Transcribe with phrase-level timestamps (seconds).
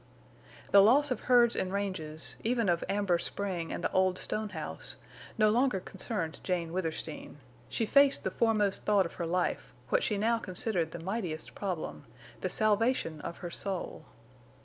[0.71, 4.97] The loss of herds and ranges, even of Amber Spring and the Old Stone House,
[5.37, 7.37] no longer concerned Jane Withersteen,
[7.69, 12.49] she faced the foremost thought of her life, what she now considered the mightiest problem—the
[12.49, 14.03] salvation of her soul.